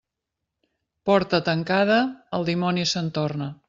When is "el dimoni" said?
2.39-2.91